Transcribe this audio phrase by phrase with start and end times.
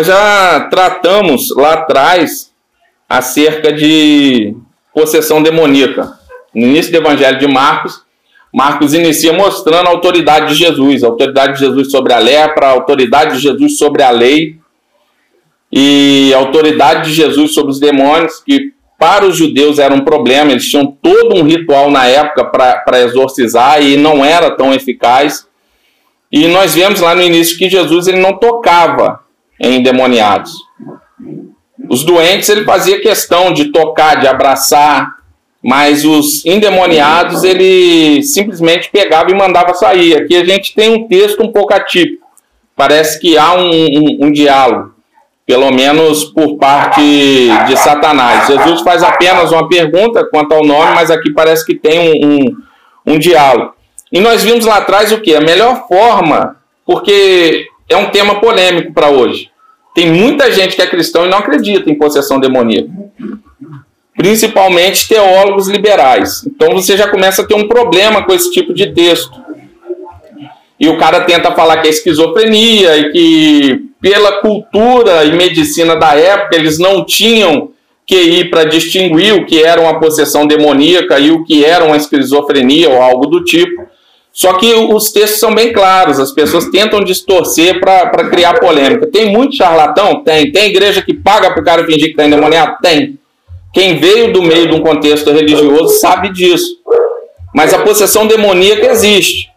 [0.00, 2.50] Nós já tratamos lá atrás
[3.06, 4.56] acerca de
[4.94, 6.18] possessão demoníaca.
[6.54, 8.00] No início do Evangelho de Marcos,
[8.50, 12.70] Marcos inicia mostrando a autoridade de Jesus, a autoridade de Jesus sobre a lepra, a
[12.70, 14.56] autoridade de Jesus sobre a lei
[15.70, 20.50] e a autoridade de Jesus sobre os demônios, que para os judeus era um problema,
[20.50, 25.46] eles tinham todo um ritual na época para exorcizar e não era tão eficaz.
[26.32, 29.28] E nós vemos lá no início que Jesus ele não tocava
[29.60, 30.52] endemoniados.
[31.88, 35.20] Os doentes ele fazia questão de tocar, de abraçar,
[35.62, 40.16] mas os endemoniados ele simplesmente pegava e mandava sair.
[40.16, 42.26] Aqui a gente tem um texto um pouco atípico.
[42.74, 44.94] Parece que há um, um, um diálogo,
[45.44, 47.02] pelo menos por parte
[47.66, 48.46] de Satanás.
[48.46, 52.56] Jesus faz apenas uma pergunta quanto ao nome, mas aqui parece que tem um,
[53.06, 53.74] um diálogo.
[54.10, 55.34] E nós vimos lá atrás o que?
[55.34, 59.49] A melhor forma, porque é um tema polêmico para hoje.
[59.94, 62.90] Tem muita gente que é cristão e não acredita em possessão demoníaca
[64.20, 66.44] principalmente teólogos liberais.
[66.46, 69.32] Então você já começa a ter um problema com esse tipo de texto.
[70.78, 76.14] E o cara tenta falar que é esquizofrenia e que, pela cultura e medicina da
[76.14, 77.70] época, eles não tinham
[78.06, 81.96] que ir para distinguir o que era uma possessão demoníaca e o que era uma
[81.96, 83.86] esquizofrenia ou algo do tipo.
[84.40, 89.06] Só que os textos são bem claros, as pessoas tentam distorcer para criar polêmica.
[89.06, 90.24] Tem muito charlatão?
[90.24, 90.50] Tem.
[90.50, 92.78] Tem igreja que paga para o cara fingir que está endemoniado?
[92.80, 93.18] Tem.
[93.70, 96.78] Quem veio do meio de um contexto religioso sabe disso.
[97.54, 99.50] Mas a possessão demoníaca existe.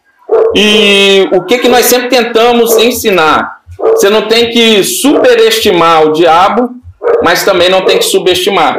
[0.53, 3.61] E o que, que nós sempre tentamos ensinar?
[3.79, 6.71] Você não tem que superestimar o diabo,
[7.23, 8.77] mas também não tem que subestimar.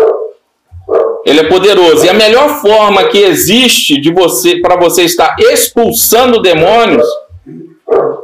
[1.24, 2.05] Ele é poderoso.
[2.05, 7.07] E a melhor forma que existe de você para você estar expulsando demônios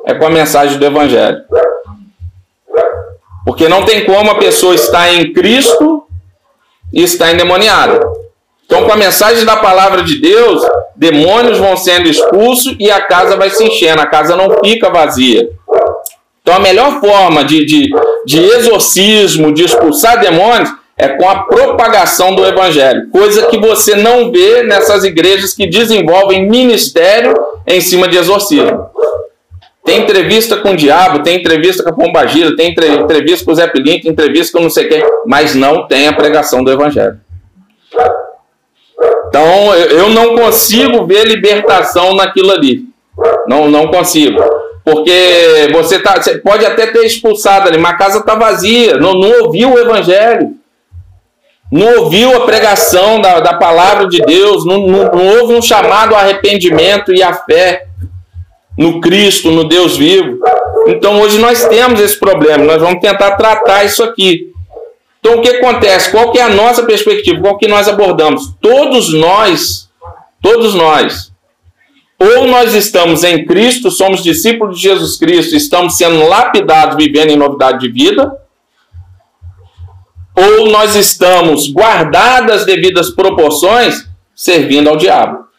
[0.07, 1.39] é com a mensagem do evangelho.
[3.45, 6.05] Porque não tem como a pessoa estar em Cristo
[6.93, 8.01] e está endemoniada.
[8.67, 10.63] Então, com a mensagem da palavra de Deus,
[10.95, 15.49] demônios vão sendo expulsos e a casa vai se enchendo, a casa não fica vazia.
[16.43, 17.91] Então, a melhor forma de, de,
[18.25, 24.31] de exorcismo, de expulsar demônios, é com a propagação do evangelho, coisa que você não
[24.31, 27.33] vê nessas igrejas que desenvolvem ministério
[27.67, 28.87] em cima de exorcismo.
[29.83, 33.67] Tem entrevista com o diabo, tem entrevista com a Pombagira, tem entrevista com o Zé
[33.67, 37.19] Pilinto, entrevista com não sei quem, mas não tem a pregação do Evangelho.
[39.29, 42.85] Então, eu não consigo ver libertação naquilo ali.
[43.49, 44.39] Não, não consigo.
[44.85, 49.15] Porque você, tá, você pode até ter expulsado ali, mas a casa está vazia, não,
[49.15, 50.60] não ouviu o Evangelho.
[51.71, 56.15] Não ouviu a pregação da, da palavra de Deus, não, não, não houve um chamado
[56.15, 57.87] ao arrependimento e à fé
[58.77, 60.39] no Cristo, no Deus vivo.
[60.89, 64.51] Então hoje nós temos esse problema, nós vamos tentar tratar isso aqui.
[65.21, 66.11] Então o que acontece?
[66.11, 67.41] Qual que é a nossa perspectiva?
[67.41, 68.55] Qual que nós abordamos?
[68.61, 69.89] Todos nós,
[70.43, 71.31] todos nós,
[72.19, 77.37] ou nós estamos em Cristo, somos discípulos de Jesus Cristo, estamos sendo lapidados, vivendo em
[77.37, 78.31] novidade de vida,
[80.41, 85.51] ou nós estamos guardadas as devidas proporções, servindo ao diabo.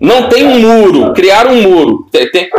[0.00, 2.06] Não tem um muro, criar um muro.
[2.10, 2.50] Tem, tem,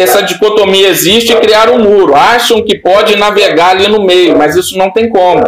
[0.00, 2.14] essa dicotomia existe, criar um muro.
[2.14, 5.44] Acham que pode navegar ali no meio, mas isso não tem como.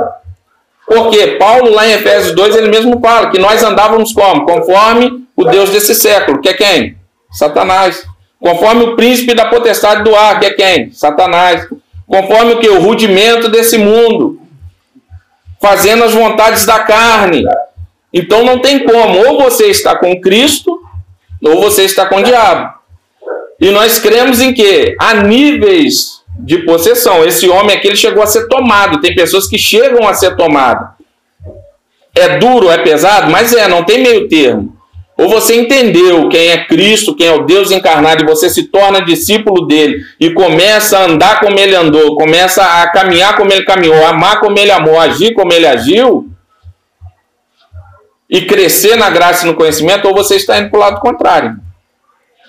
[0.86, 4.44] Porque Paulo, lá em Efésios 2, ele mesmo fala que nós andávamos como?
[4.44, 6.96] Conforme o Deus desse século, que é quem?
[7.30, 8.04] Satanás.
[8.40, 10.92] Conforme o príncipe da potestade do ar, que é quem?
[10.92, 11.66] Satanás.
[12.06, 12.68] Conforme o que?
[12.68, 14.40] O rudimento desse mundo.
[15.60, 17.44] Fazendo as vontades da carne.
[18.12, 19.26] Então não tem como.
[19.26, 20.80] Ou você está com Cristo,
[21.42, 22.74] ou você está com o diabo.
[23.60, 27.24] E nós cremos em que há níveis de possessão.
[27.24, 29.00] Esse homem aqui ele chegou a ser tomado.
[29.00, 30.88] Tem pessoas que chegam a ser tomadas.
[32.14, 34.79] É duro, é pesado, mas é, não tem meio termo.
[35.20, 39.04] Ou você entendeu quem é Cristo, quem é o Deus encarnado, e você se torna
[39.04, 44.06] discípulo dele e começa a andar como ele andou, começa a caminhar como ele caminhou,
[44.06, 46.30] amar como ele amou, agir como ele agiu,
[48.30, 51.56] e crescer na graça e no conhecimento, ou você está indo para o lado contrário.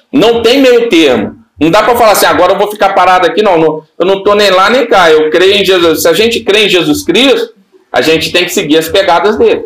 [0.09, 1.43] Não tem meio termo.
[1.59, 4.19] Não dá para falar assim, agora eu vou ficar parado aqui, não, não eu não
[4.19, 6.03] estou nem lá nem cá, eu creio em Jesus.
[6.03, 7.53] Se a gente crê em Jesus Cristo,
[7.91, 9.61] a gente tem que seguir as pegadas dele.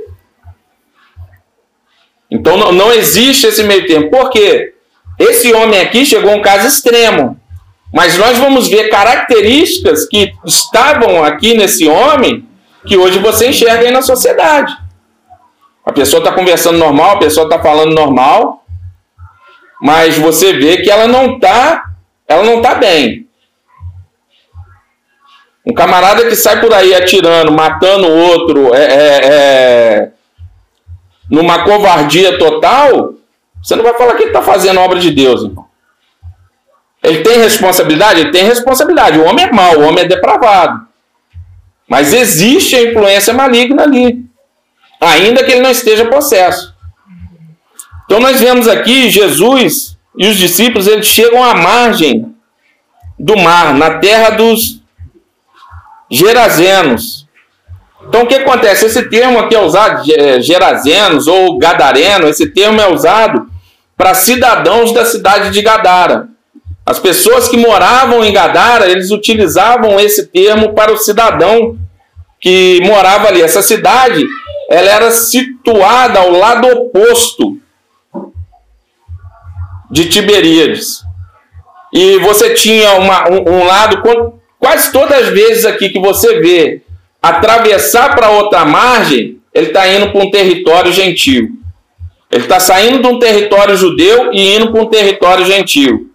[2.29, 4.09] Então não, não existe esse meio termo.
[4.09, 4.73] Por quê?
[5.19, 7.39] Esse homem aqui chegou a um caso extremo.
[7.93, 12.45] Mas nós vamos ver características que estavam aqui nesse homem
[12.85, 14.75] que hoje você enxerga aí na sociedade.
[15.85, 18.65] A pessoa está conversando normal, a pessoa está falando normal,
[19.81, 21.85] mas você vê que ela não está,
[22.27, 23.27] ela não está bem.
[25.65, 30.11] Um camarada que sai por aí atirando, matando outro, é, é, é,
[31.29, 33.13] numa covardia total,
[33.61, 35.65] você não vai falar que ele está fazendo obra de Deus, irmão.
[37.03, 38.19] Ele tem responsabilidade?
[38.19, 39.19] Ele tem responsabilidade.
[39.19, 40.87] O homem é mau, o homem é depravado.
[41.87, 44.25] Mas existe a influência maligna ali,
[44.99, 46.73] ainda que ele não esteja possesso.
[48.05, 52.33] Então nós vemos aqui Jesus e os discípulos, eles chegam à margem
[53.19, 54.81] do mar, na terra dos
[56.09, 57.24] Gerazenos.
[58.07, 58.85] Então o que acontece?
[58.85, 60.03] Esse termo aqui é usado,
[60.41, 63.47] Gerazenos ou Gadareno, esse termo é usado
[63.97, 66.27] para cidadãos da cidade de Gadara.
[66.85, 71.77] As pessoas que moravam em Gadara, eles utilizavam esse termo para o cidadão
[72.39, 73.41] que morava ali.
[73.41, 74.23] Essa cidade,
[74.69, 77.57] ela era situada ao lado oposto
[79.89, 81.03] de Tiberíades.
[81.91, 84.03] E você tinha uma, um, um lado,
[84.59, 86.84] quase todas as vezes aqui que você vê
[87.29, 91.49] atravessar para outra margem, ele está indo para um território gentil.
[92.29, 96.11] Ele está saindo de um território judeu e indo para um território gentil.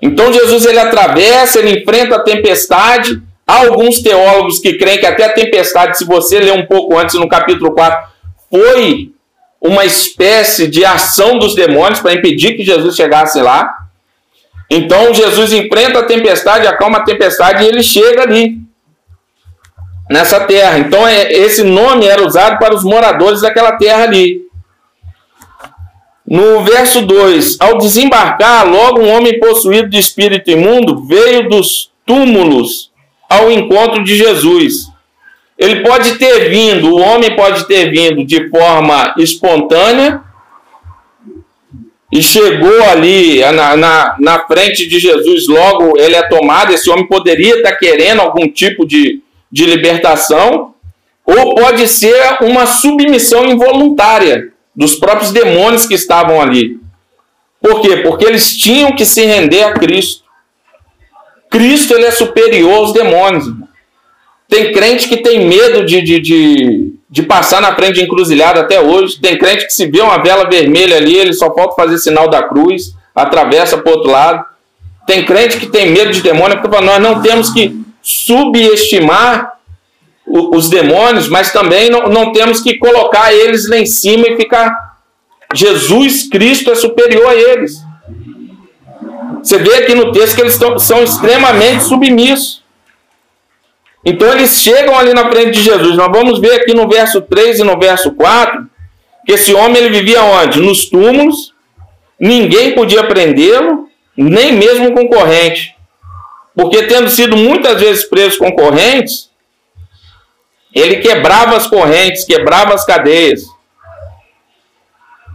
[0.00, 3.20] Então Jesus ele atravessa, ele enfrenta a tempestade.
[3.46, 7.16] Há alguns teólogos que creem que até a tempestade, se você ler um pouco antes
[7.16, 8.08] no capítulo 4,
[8.50, 9.10] foi
[9.60, 13.70] uma espécie de ação dos demônios para impedir que Jesus chegasse lá.
[14.70, 18.64] Então Jesus enfrenta a tempestade, acalma a tempestade e ele chega ali
[20.08, 20.78] nessa terra.
[20.78, 24.42] Então é, esse nome era usado para os moradores daquela terra ali.
[26.26, 32.90] No verso 2: Ao desembarcar, logo um homem possuído de espírito imundo veio dos túmulos
[33.28, 34.92] ao encontro de Jesus.
[35.56, 40.20] Ele pode ter vindo, o homem pode ter vindo de forma espontânea
[42.10, 46.72] e chegou ali na, na, na frente de Jesus, logo ele é tomado.
[46.72, 49.20] Esse homem poderia estar querendo algum tipo de,
[49.54, 50.74] de libertação,
[51.24, 56.80] ou pode ser uma submissão involuntária dos próprios demônios que estavam ali.
[57.62, 57.98] Por quê?
[57.98, 60.24] Porque eles tinham que se render a Cristo.
[61.48, 63.44] Cristo ele é superior aos demônios.
[64.48, 68.80] Tem crente que tem medo de, de, de, de, passar na frente de encruzilhada até
[68.80, 69.20] hoje.
[69.20, 72.42] Tem crente que se vê uma vela vermelha ali, ele só falta fazer sinal da
[72.42, 74.44] cruz, atravessa para o outro lado.
[75.06, 79.58] Tem crente que tem medo de demônio, porque nós não temos que subestimar
[80.26, 84.94] os demônios, mas também não, não temos que colocar eles lá em cima e ficar.
[85.54, 87.82] Jesus Cristo é superior a eles.
[89.42, 92.62] Você vê aqui no texto que eles tão, são extremamente submissos.
[94.04, 95.96] Então eles chegam ali na frente de Jesus.
[95.96, 98.66] Nós vamos ver aqui no verso 3 e no verso 4
[99.24, 100.60] que esse homem ele vivia onde?
[100.60, 101.54] Nos túmulos.
[102.20, 105.73] Ninguém podia prendê-lo, nem mesmo concorrente.
[106.54, 109.30] Porque tendo sido muitas vezes preso com correntes,
[110.72, 113.44] ele quebrava as correntes, quebrava as cadeias.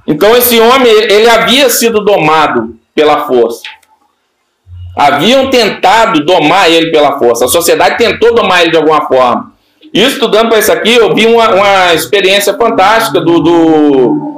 [0.07, 3.61] Então esse homem, ele havia sido domado pela força.
[4.97, 7.45] Haviam tentado domar ele pela força.
[7.45, 9.53] A sociedade tentou domar ele de alguma forma.
[9.93, 14.29] E estudando para isso aqui, eu vi uma, uma experiência fantástica do, do,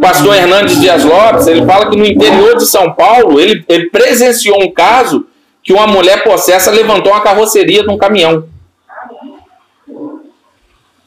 [0.00, 1.46] pastor Hernandes Dias Lopes.
[1.46, 5.26] Ele fala que no interior de São Paulo, ele, ele presenciou um caso
[5.70, 8.42] que uma mulher possessa levantou uma carroceria de um caminhão.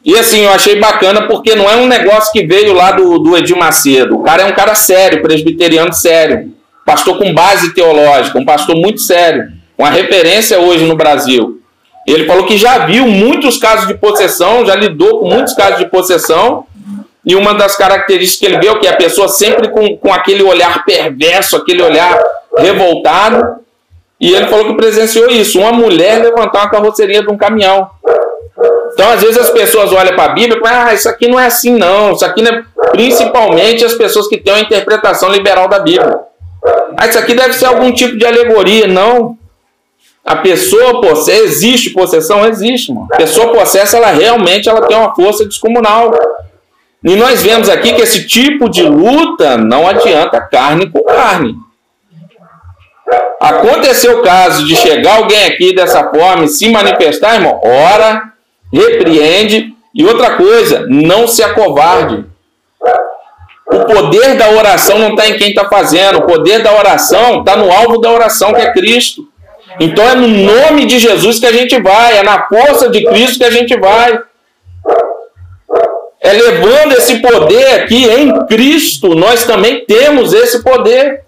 [0.06, 3.58] E assim, eu achei bacana porque não é um negócio que veio lá do, do
[3.58, 4.16] Macedo.
[4.16, 6.54] O cara é um cara sério, presbiteriano sério.
[6.86, 9.52] Pastor com base teológica, um pastor muito sério.
[9.78, 11.62] Uma referência hoje no Brasil.
[12.08, 15.88] Ele falou que já viu muitos casos de possessão, já lidou com muitos casos de
[15.88, 16.66] possessão.
[17.26, 20.42] E uma das características que ele viu é que a pessoa sempre com, com aquele
[20.42, 22.18] olhar perverso, aquele olhar
[22.58, 23.62] revoltado.
[24.24, 25.60] E ele falou que presenciou isso.
[25.60, 27.90] Uma mulher levantar uma carroceria de um caminhão.
[28.94, 31.38] Então, às vezes, as pessoas olham para a Bíblia e falam, ah, isso aqui não
[31.38, 32.14] é assim, não.
[32.14, 32.64] Isso aqui não é...
[32.92, 36.22] Principalmente as pessoas que têm uma interpretação liberal da Bíblia.
[36.96, 38.88] Ah, isso aqui deve ser algum tipo de alegoria.
[38.88, 39.38] Não.
[40.24, 42.48] A pessoa possessa, existe possessão?
[42.48, 43.10] Existe, mano.
[43.12, 46.14] A pessoa possessa, ela realmente ela tem uma força descomunal.
[47.04, 51.58] E nós vemos aqui que esse tipo de luta não adianta carne com carne.
[53.40, 58.34] Aconteceu o caso de chegar alguém aqui dessa forma e se manifestar, irmão, ora,
[58.72, 59.74] repreende.
[59.94, 62.26] E outra coisa, não se acovarde.
[63.68, 67.56] O poder da oração não está em quem está fazendo, o poder da oração está
[67.56, 69.28] no alvo da oração, que é Cristo.
[69.80, 73.40] Então é no nome de Jesus que a gente vai, é na força de Cristo
[73.40, 74.20] que a gente vai.
[76.22, 81.24] É levando esse poder aqui em Cristo, nós também temos esse poder.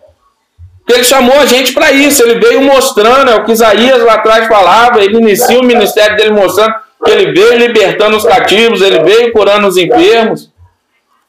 [0.85, 2.21] Porque ele chamou a gente para isso.
[2.21, 5.03] Ele veio mostrando, é o que Isaías lá atrás falava.
[5.03, 9.67] Ele inicia o ministério dele mostrando que ele veio libertando os cativos, ele veio curando
[9.67, 10.51] os enfermos.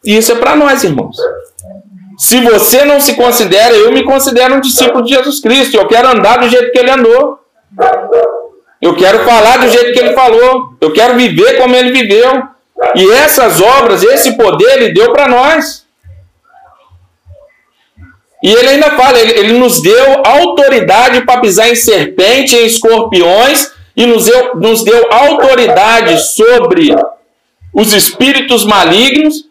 [0.05, 1.17] E isso é para nós, irmãos.
[2.19, 5.77] Se você não se considera, eu me considero um discípulo de Jesus Cristo.
[5.77, 7.39] Eu quero andar do jeito que ele andou.
[8.81, 10.75] Eu quero falar do jeito que ele falou.
[10.81, 12.43] Eu quero viver como ele viveu.
[12.95, 15.86] E essas obras, esse poder, ele deu para nós.
[18.47, 23.73] E ele ainda fala, ele, ele nos deu autoridade para pisar em serpente, em escorpiões,
[23.97, 26.95] e nos deu, nos deu autoridade sobre
[27.75, 29.49] os espíritos malignos,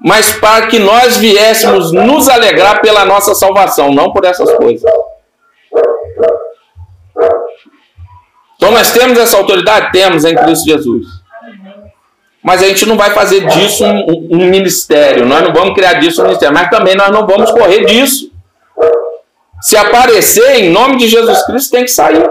[0.00, 4.88] mas para que nós viéssemos nos alegrar pela nossa salvação, não por essas coisas.
[8.54, 9.90] Então nós temos essa autoridade?
[9.90, 11.17] Temos em Cristo Jesus.
[12.42, 16.20] Mas a gente não vai fazer disso um, um, ministério, nós não vamos criar disso
[16.20, 18.30] um ministério, mas também nós não vamos correr disso.
[19.60, 22.24] Se aparecer em nome de Jesus Cristo, tem que sair.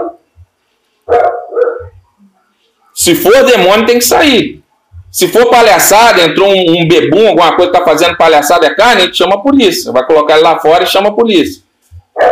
[2.94, 4.62] Se for demônio, tem que sair.
[5.10, 9.02] Se for palhaçada, entrou um, um bebum, alguma coisa que está fazendo palhaçada é carne,
[9.02, 9.92] a gente chama a polícia.
[9.92, 11.62] Vai colocar ele lá fora e chama a polícia.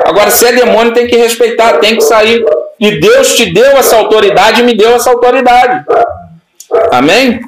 [0.05, 2.45] Agora, se é demônio, tem que respeitar, tem que sair.
[2.79, 5.85] E Deus te deu essa autoridade e me deu essa autoridade.
[6.91, 7.41] Amém?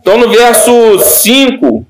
[0.00, 1.86] Então no verso 5,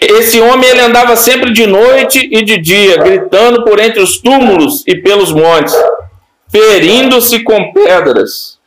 [0.00, 4.84] esse homem ele andava sempre de noite e de dia, gritando por entre os túmulos
[4.86, 5.74] e pelos montes,
[6.48, 8.58] ferindo-se com pedras.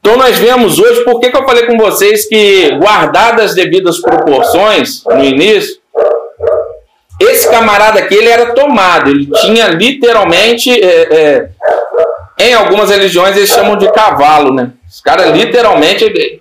[0.00, 4.00] Então nós vemos hoje, por que, que eu falei com vocês que, guardadas as devidas
[4.00, 5.80] proporções no início,
[7.20, 11.48] esse camarada aqui ele era tomado, ele tinha literalmente é, é,
[12.48, 14.72] em algumas religiões eles chamam de cavalo, né?
[14.88, 16.40] Os caras literalmente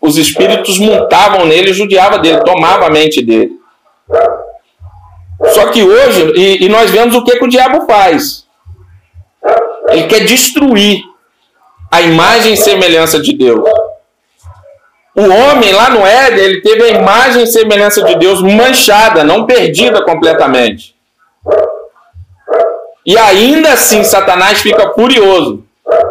[0.00, 3.52] os espíritos montavam nele judiavam dele, tomava a mente dele.
[5.54, 8.46] Só que hoje, e, e nós vemos o que, que o diabo faz.
[9.88, 11.02] Ele quer destruir
[11.90, 13.68] a imagem e semelhança de Deus.
[15.14, 19.44] O homem lá no Éden, ele teve a imagem e semelhança de Deus manchada, não
[19.44, 20.94] perdida completamente.
[23.06, 25.64] E ainda assim Satanás fica furioso.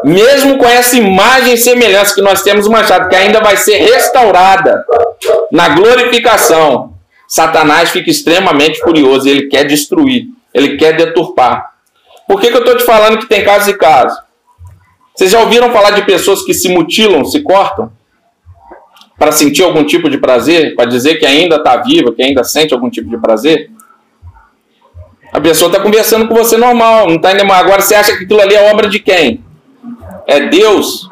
[0.03, 4.83] Mesmo com essa imagem e semelhança que nós temos manchado, que ainda vai ser restaurada
[5.51, 6.93] na glorificação,
[7.27, 9.27] Satanás fica extremamente furioso.
[9.29, 11.73] Ele quer destruir, ele quer deturpar.
[12.27, 14.17] Por que, que eu estou te falando que tem casos e casos?
[15.15, 17.91] Vocês já ouviram falar de pessoas que se mutilam, se cortam?
[19.17, 20.75] Para sentir algum tipo de prazer?
[20.75, 23.69] Para dizer que ainda está viva, que ainda sente algum tipo de prazer?
[25.39, 27.61] A pessoa está conversando com você normal, não está mais.
[27.61, 29.41] Agora você acha que aquilo ali é obra de quem?
[30.27, 31.07] É Deus?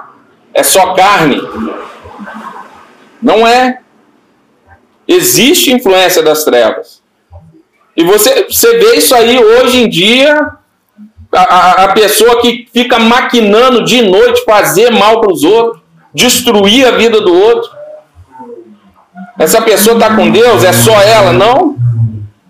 [0.53, 1.41] É só carne?
[3.21, 3.79] Não é.
[5.07, 7.01] Existe influência das trevas.
[7.95, 10.51] E você, você vê isso aí hoje em dia.
[11.33, 15.81] A, a pessoa que fica maquinando de noite fazer mal para os outros,
[16.13, 17.69] destruir a vida do outro.
[19.39, 20.65] Essa pessoa está com Deus?
[20.65, 21.31] É só ela?
[21.31, 21.77] Não.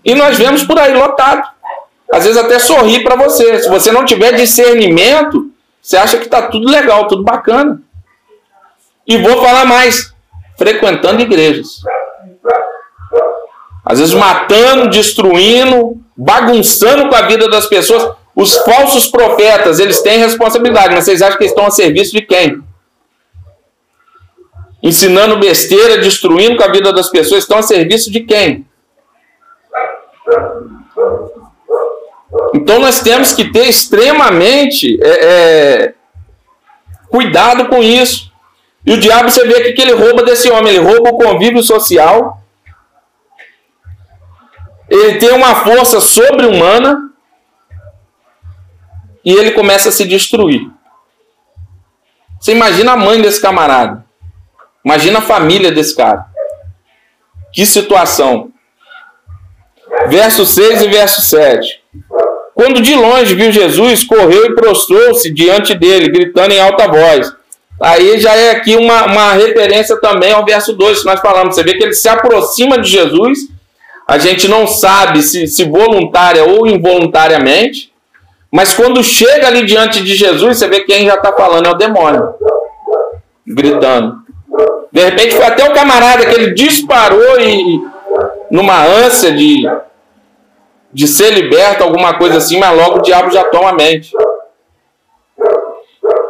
[0.04, 1.57] E nós vemos por aí lotado
[2.12, 3.62] às vezes até sorrir para você.
[3.62, 7.82] Se você não tiver discernimento, você acha que está tudo legal, tudo bacana.
[9.06, 10.14] E vou falar mais:
[10.58, 11.82] frequentando igrejas.
[13.86, 18.16] Às vezes matando, destruindo, bagunçando com a vida das pessoas.
[18.36, 22.62] Os falsos profetas, eles têm responsabilidade, mas vocês acham que estão a serviço de quem?
[24.84, 28.66] Ensinando besteira, destruindo com a vida das pessoas, estão a serviço de quem?
[32.58, 35.94] Então nós temos que ter extremamente é, é,
[37.08, 38.34] cuidado com isso.
[38.84, 41.62] E o diabo, você vê aqui que ele rouba desse homem, ele rouba o convívio
[41.62, 42.42] social.
[44.90, 47.12] Ele tem uma força sobre-humana
[49.24, 50.68] e ele começa a se destruir.
[52.40, 54.04] Você imagina a mãe desse camarada.
[54.84, 56.26] Imagina a família desse cara.
[57.54, 58.52] Que situação.
[60.08, 61.84] Verso 6 e verso 7.
[62.58, 67.32] Quando de longe viu Jesus, correu e prostrou-se diante dele, gritando em alta voz.
[67.80, 71.54] Aí já é aqui uma, uma referência também ao verso 2 que nós falamos.
[71.54, 73.42] Você vê que ele se aproxima de Jesus,
[74.08, 77.94] a gente não sabe se, se voluntária ou involuntariamente,
[78.52, 81.70] mas quando chega ali diante de Jesus, você vê que quem já está falando é
[81.70, 82.28] o demônio,
[83.46, 84.16] gritando.
[84.92, 87.80] De repente foi até o camarada que ele disparou e
[88.50, 89.64] numa ânsia de
[90.98, 94.12] de ser liberto, alguma coisa assim, mas logo o diabo já toma a mente.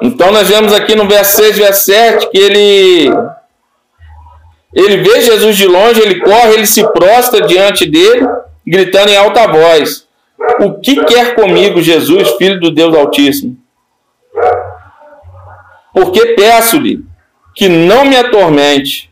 [0.02, 3.10] Então nós vemos aqui no verso 6, verso 7, que ele
[4.74, 8.28] Ele vê Jesus de longe, ele corre, ele se prostra diante dele,
[8.66, 10.06] gritando em alta voz:
[10.60, 13.56] O que quer comigo, Jesus, filho do Deus Altíssimo?
[15.94, 17.06] Porque peço-lhe
[17.56, 19.10] que não me atormente.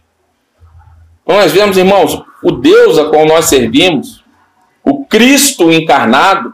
[1.24, 4.25] Então nós vemos, irmãos, o Deus a qual nós servimos,
[4.86, 6.54] o Cristo encarnado,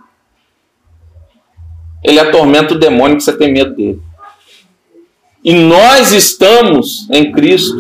[2.03, 4.01] ele atormenta o demônio que você tem medo dele.
[5.43, 7.75] E nós estamos em Cristo.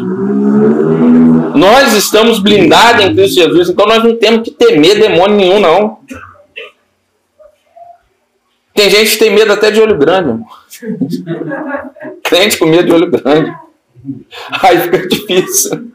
[1.55, 5.99] Nós estamos blindados em Cristo Jesus, então nós não temos que temer demônio nenhum, não.
[8.73, 10.29] Tem gente que tem medo até de olho grande.
[10.29, 10.47] Irmão.
[12.23, 13.53] Crente com medo de olho grande.
[14.63, 15.90] Aí fica difícil.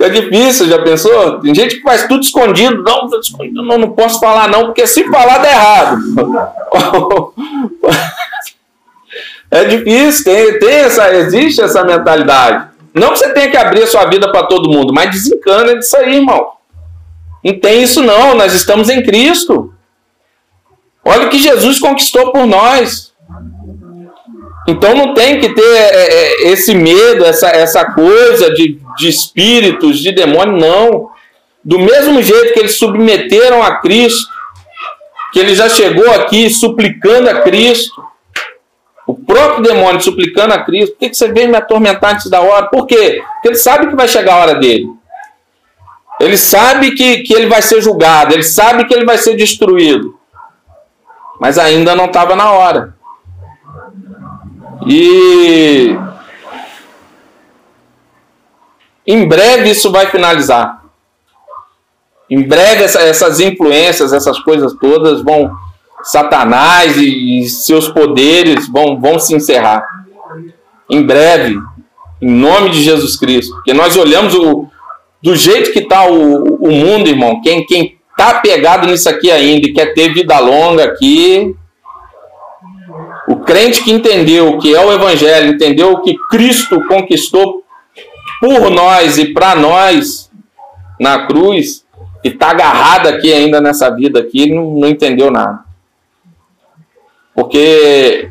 [0.00, 1.40] Fica difícil, já pensou?
[1.40, 2.82] Tem gente que faz tudo escondido.
[2.82, 5.98] Não, escondido, não, não posso falar não, porque se falar dá errado.
[9.52, 12.68] É difícil, tem, tem essa, existe essa mentalidade.
[12.94, 15.96] Não que você tenha que abrir a sua vida para todo mundo, mas desencana disso
[15.96, 16.52] aí, irmão.
[17.44, 19.74] Não tem isso não, nós estamos em Cristo.
[21.04, 23.09] Olha o que Jesus conquistou por nós.
[24.70, 29.98] Então não tem que ter é, é, esse medo, essa, essa coisa de, de espíritos,
[29.98, 31.10] de demônio, não.
[31.64, 34.30] Do mesmo jeito que eles submeteram a Cristo,
[35.32, 38.00] que ele já chegou aqui suplicando a Cristo,
[39.06, 42.66] o próprio demônio suplicando a Cristo, por que, você vem me atormentar antes da hora?
[42.66, 43.20] Por quê?
[43.34, 44.88] Porque ele sabe que vai chegar a hora dele.
[46.20, 50.14] Ele sabe que, que ele vai ser julgado, ele sabe que ele vai ser destruído.
[51.40, 52.99] Mas ainda não estava na hora.
[54.86, 55.96] E
[59.06, 60.82] em breve isso vai finalizar.
[62.28, 65.50] Em breve essa, essas influências, essas coisas todas vão
[66.02, 69.84] Satanás e seus poderes vão, vão se encerrar.
[70.88, 71.58] Em breve,
[72.22, 73.54] em nome de Jesus Cristo.
[73.56, 74.66] Porque nós olhamos o,
[75.22, 77.40] do jeito que está o, o mundo, irmão.
[77.42, 81.54] Quem quem está pegado nisso aqui ainda e quer ter vida longa aqui.
[83.50, 87.64] Crente que entendeu o que é o Evangelho, entendeu o que Cristo conquistou
[88.40, 90.30] por nós e para nós
[91.00, 91.84] na cruz,
[92.22, 95.64] e está agarrado aqui ainda nessa vida aqui, não, não entendeu nada.
[97.34, 98.30] Porque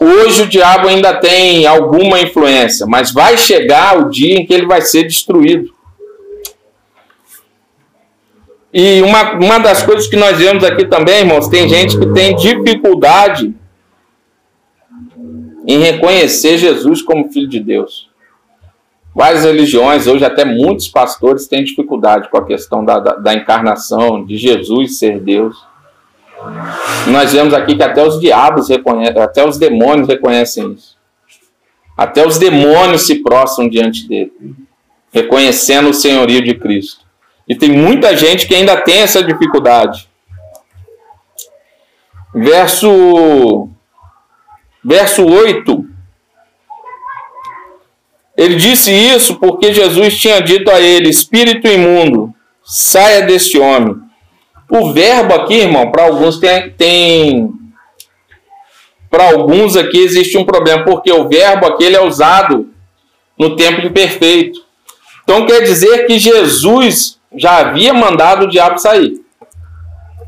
[0.00, 4.66] hoje o diabo ainda tem alguma influência, mas vai chegar o dia em que ele
[4.66, 5.72] vai ser destruído.
[8.72, 12.34] E uma, uma das coisas que nós vemos aqui também, irmãos, tem gente que tem
[12.34, 13.54] dificuldade
[15.66, 18.08] em reconhecer Jesus como Filho de Deus.
[19.14, 24.24] Várias religiões, hoje até muitos pastores têm dificuldade com a questão da, da, da encarnação,
[24.24, 25.56] de Jesus ser Deus.
[27.06, 30.96] Nós vemos aqui que até os diabos reconhecem, até os demônios reconhecem isso.
[31.96, 34.32] Até os demônios se prostram diante dele,
[35.12, 37.04] reconhecendo o senhorio de Cristo.
[37.48, 40.08] E tem muita gente que ainda tem essa dificuldade.
[42.34, 43.68] Verso
[44.84, 45.94] verso 8
[48.36, 53.96] ele disse isso porque Jesus tinha dito a ele: Espírito imundo, saia deste homem.
[54.68, 57.52] O verbo aqui, irmão, para alguns tem, tem
[59.08, 62.68] para alguns aqui existe um problema, porque o verbo aqui ele é usado
[63.38, 64.58] no tempo imperfeito.
[65.22, 69.20] Então quer dizer que Jesus já havia mandado o diabo sair.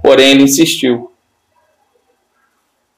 [0.03, 1.11] Porém, ele insistiu.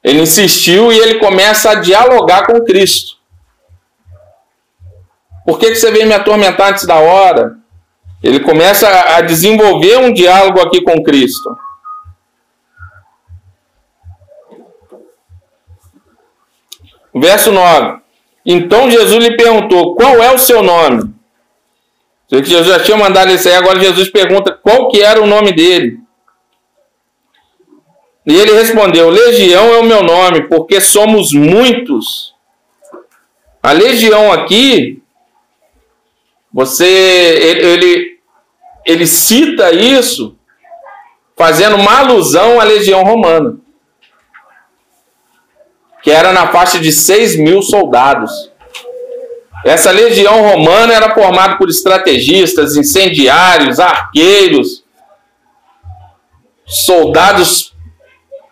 [0.08, 3.18] Ele insistiu e ele começa a dialogar com Cristo.
[5.44, 7.58] Por que, você vem me atormentar antes da hora?
[8.22, 11.54] Ele começa a desenvolver um diálogo aqui com Cristo.
[17.14, 18.00] Verso 9.
[18.46, 21.14] Então Jesus lhe perguntou: Qual é o seu nome?
[22.30, 26.07] Jesus já tinha mandado isso aí, agora Jesus pergunta qual que era o nome dele.
[28.28, 32.34] E ele respondeu: Legião é o meu nome, porque somos muitos.
[33.62, 35.02] A legião aqui
[36.52, 38.18] você, ele,
[38.84, 40.36] ele, cita isso
[41.36, 43.56] fazendo uma alusão à legião romana,
[46.02, 48.52] que era na faixa de 6 mil soldados.
[49.64, 54.84] Essa legião romana era formada por estrategistas, incendiários, arqueiros,
[56.66, 57.74] soldados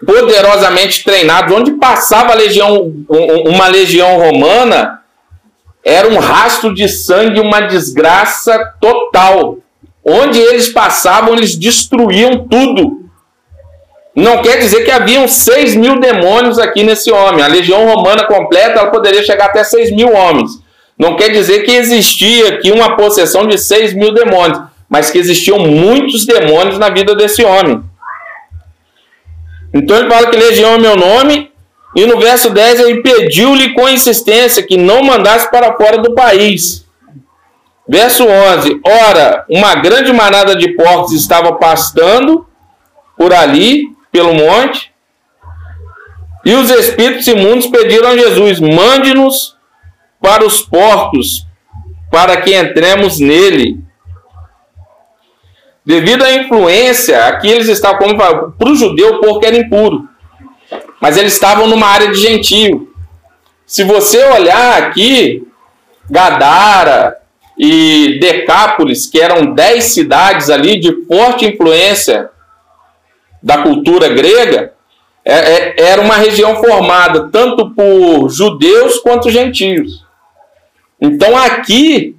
[0.07, 1.55] poderosamente treinados.
[1.55, 2.92] Onde passava legião,
[3.47, 5.03] uma legião romana,
[5.85, 9.59] era um rastro de sangue, uma desgraça total.
[10.05, 13.05] Onde eles passavam, eles destruíam tudo.
[14.14, 17.45] Não quer dizer que haviam 6 mil demônios aqui nesse homem.
[17.45, 20.53] A legião romana completa ela poderia chegar até 6 mil homens.
[20.99, 25.59] Não quer dizer que existia aqui uma possessão de 6 mil demônios, mas que existiam
[25.59, 27.83] muitos demônios na vida desse homem.
[29.77, 31.53] Então ele fala que legião é meu nome,
[31.95, 36.87] e no verso 10 ele pediu-lhe com insistência que não mandasse para fora do país.
[37.87, 42.47] Verso 11: Ora, uma grande manada de porcos estava pastando
[43.19, 44.93] por ali, pelo monte,
[46.45, 49.57] e os espíritos imundos pediram a Jesus: mande-nos
[50.21, 51.47] para os porcos,
[52.11, 53.86] para que entremos nele.
[55.87, 60.09] Devido à influência, aqui eles estavam como para o judeu o porco era impuro,
[61.01, 62.92] mas eles estavam numa área de gentio.
[63.64, 65.46] Se você olhar aqui,
[66.11, 67.16] Gadara
[67.57, 72.31] e Decápolis, que eram dez cidades ali de forte influência
[73.40, 74.72] da cultura grega,
[75.25, 80.05] é, é, era uma região formada tanto por judeus quanto gentios.
[81.01, 82.16] Então aqui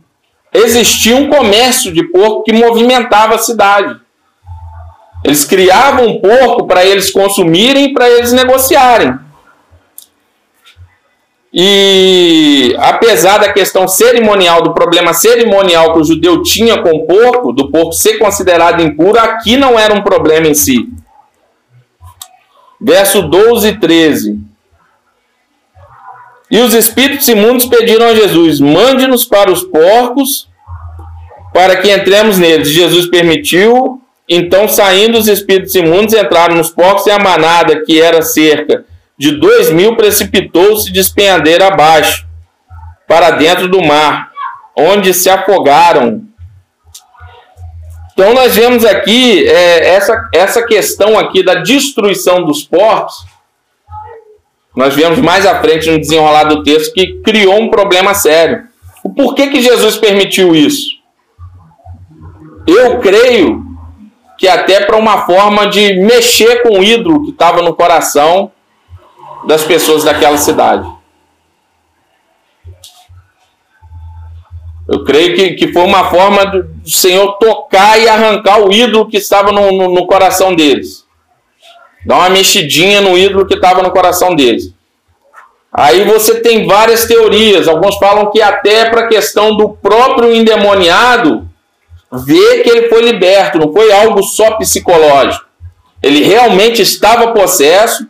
[0.54, 4.00] existia um comércio de porco que movimentava a cidade.
[5.24, 9.18] Eles criavam um porco para eles consumirem para eles negociarem.
[11.60, 17.52] E apesar da questão cerimonial, do problema cerimonial que o judeu tinha com o porco,
[17.52, 20.88] do porco ser considerado impuro, aqui não era um problema em si.
[22.80, 24.47] Verso 12 e 13.
[26.50, 30.48] E os espíritos imundos pediram a Jesus: mande-nos para os porcos,
[31.54, 32.70] para que entremos neles.
[32.70, 34.02] Jesus permitiu.
[34.30, 38.86] Então, saindo os espíritos imundos, entraram nos porcos e a manada, que era cerca
[39.18, 42.28] de dois mil, precipitou-se de espenhadeira abaixo,
[43.08, 44.32] para dentro do mar,
[44.78, 46.24] onde se afogaram.
[48.14, 53.26] Então, nós vemos aqui é, essa, essa questão aqui da destruição dos porcos
[54.78, 58.68] nós vemos mais à frente no desenrolar do texto que criou um problema sério.
[59.04, 60.98] O porquê que Jesus permitiu isso?
[62.68, 63.66] Eu creio
[64.38, 68.52] que até para uma forma de mexer com o ídolo que estava no coração
[69.48, 70.88] das pessoas daquela cidade.
[74.88, 79.18] Eu creio que, que foi uma forma do Senhor tocar e arrancar o ídolo que
[79.18, 81.07] estava no, no, no coração deles.
[82.08, 84.72] Dá uma mexidinha no ídolo que estava no coração deles.
[85.74, 87.68] Aí você tem várias teorias.
[87.68, 91.46] Alguns falam que até para a questão do próprio endemoniado
[92.10, 95.46] ver que ele foi liberto, não foi algo só psicológico.
[96.02, 98.08] Ele realmente estava possesso.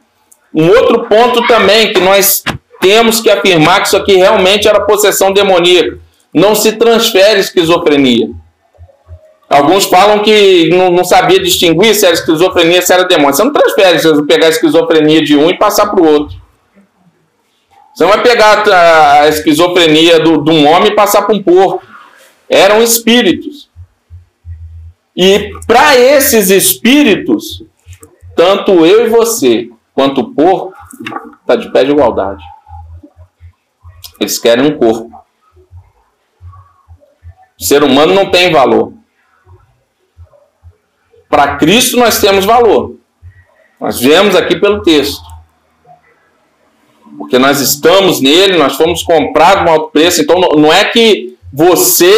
[0.54, 2.44] Um outro ponto também que nós
[2.80, 5.98] temos que afirmar que isso aqui realmente era possessão demoníaca.
[6.32, 8.30] Não se transfere esquizofrenia.
[9.50, 13.34] Alguns falam que não, não, sabia distinguir se era esquizofrenia, se era demônio.
[13.34, 16.36] Você não transfere se você pegar a esquizofrenia de um e passar para o outro.
[17.94, 21.82] Você não vai pegar a esquizofrenia do, de um homem e passar para um porco.
[22.50, 23.70] Eram espíritos.
[25.16, 27.64] E para esses espíritos,
[28.36, 30.74] tanto eu e você, quanto o porco,
[31.42, 32.44] está de pé de igualdade.
[34.20, 35.10] Eles querem um corpo.
[37.60, 38.94] O ser humano não tem valor.
[41.30, 42.96] Para Cristo nós temos valor.
[43.80, 45.24] Nós vemos aqui pelo texto.
[47.18, 50.22] Porque nós estamos nele, nós fomos comprados com alto preço.
[50.22, 52.12] Então não é que você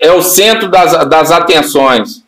[0.00, 2.22] é o centro das, das atenções.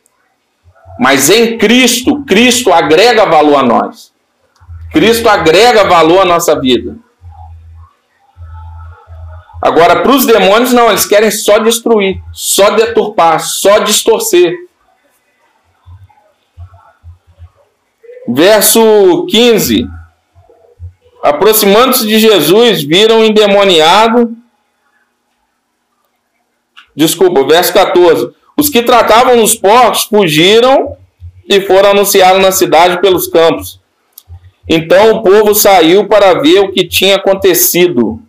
[0.98, 4.12] Mas em Cristo, Cristo agrega valor a nós.
[4.92, 6.96] Cristo agrega valor à nossa vida.
[9.62, 14.54] Agora, para os demônios, não, eles querem só destruir, só deturpar, só distorcer.
[18.32, 19.88] Verso 15.
[21.22, 24.36] Aproximando-se de Jesus, viram o endemoniado.
[26.94, 28.32] Desculpa, verso 14.
[28.56, 30.96] Os que tratavam os porcos fugiram
[31.48, 33.80] e foram anunciar na cidade pelos campos.
[34.68, 38.22] Então o povo saiu para ver o que tinha acontecido.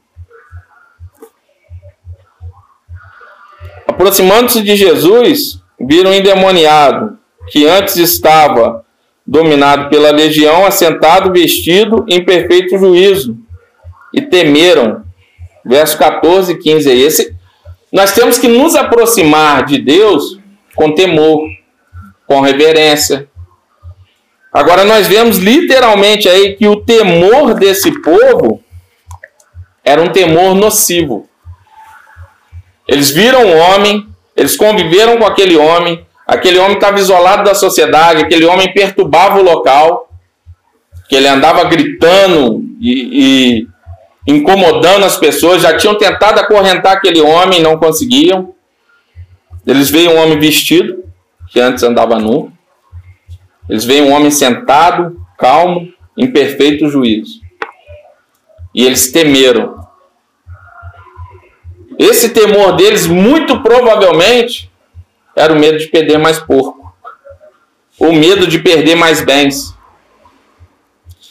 [3.87, 8.83] Aproximando-se de Jesus, viram endemoniado, que antes estava
[9.31, 13.37] dominado pela legião, assentado, vestido em perfeito juízo,
[14.13, 15.05] e temeram.
[15.63, 17.35] Verso 14 e 15 é esse.
[17.93, 20.37] Nós temos que nos aproximar de Deus
[20.75, 21.47] com temor,
[22.27, 23.29] com reverência.
[24.51, 28.61] Agora nós vemos literalmente aí que o temor desse povo
[29.81, 31.29] era um temor nocivo.
[32.85, 38.21] Eles viram o homem, eles conviveram com aquele homem, Aquele homem estava isolado da sociedade,
[38.21, 40.09] aquele homem perturbava o local,
[41.09, 43.67] que ele andava gritando e, e
[44.25, 48.55] incomodando as pessoas, já tinham tentado acorrentar aquele homem, não conseguiam.
[49.67, 51.03] Eles veem um homem vestido,
[51.49, 52.49] que antes andava nu.
[53.69, 57.41] Eles veem um homem sentado, calmo, em perfeito juízo.
[58.73, 59.85] E eles temeram.
[61.99, 64.70] Esse temor deles, muito provavelmente,
[65.41, 66.93] era o medo de perder mais porco.
[67.99, 69.75] O medo de perder mais bens.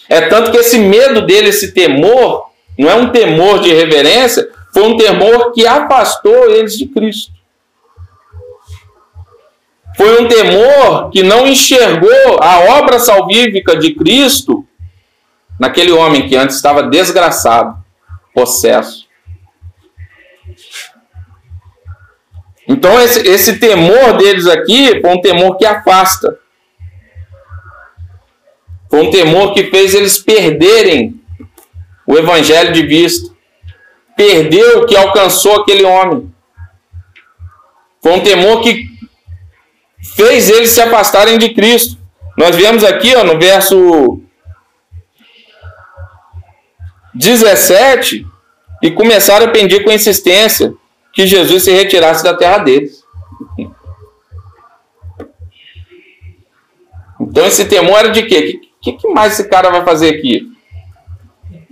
[0.09, 4.83] É tanto que esse medo dele, esse temor, não é um temor de reverência, foi
[4.85, 7.33] um temor que afastou eles de Cristo.
[9.96, 14.66] Foi um temor que não enxergou a obra salvífica de Cristo
[15.59, 17.77] naquele homem que antes estava desgraçado,
[18.35, 19.10] possesso.
[22.70, 26.38] Então, esse, esse temor deles aqui foi um temor que afasta.
[28.88, 31.20] Foi um temor que fez eles perderem
[32.06, 33.35] o evangelho de vista.
[34.16, 36.33] Perdeu o que alcançou aquele homem.
[38.00, 38.87] Foi um temor que
[40.14, 41.98] fez eles se afastarem de Cristo.
[42.38, 44.22] Nós vemos aqui ó, no verso
[47.16, 48.24] 17
[48.80, 50.72] e começaram a pedir com insistência
[51.12, 53.05] que Jesus se retirasse da terra deles.
[57.20, 58.61] Então esse temor era de quê?
[58.79, 60.49] O que, que, mais esse cara vai fazer aqui?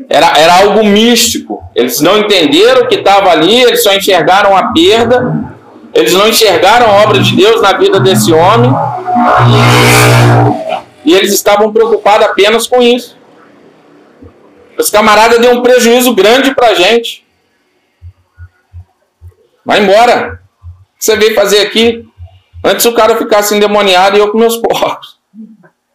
[0.08, 1.62] Era, era algo místico.
[1.74, 5.56] Eles não entenderam o que estava ali, eles só enxergaram a perda,
[5.94, 8.70] eles não enxergaram a obra de Deus na vida desse homem.
[11.04, 13.16] E eles estavam preocupados apenas com isso.
[14.78, 17.26] Esse camarada deu um prejuízo grande para a gente.
[19.68, 20.40] Vai embora.
[20.94, 22.08] O que você veio fazer aqui?
[22.64, 25.20] Antes o cara ficasse endemoniado e eu com meus porcos.